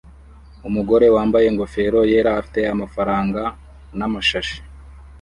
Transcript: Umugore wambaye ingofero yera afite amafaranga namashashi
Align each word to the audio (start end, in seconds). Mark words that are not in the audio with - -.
Umugore 0.67 1.05
wambaye 1.15 1.45
ingofero 1.47 1.99
yera 2.11 2.31
afite 2.39 2.59
amafaranga 2.73 3.41
namashashi 3.97 4.59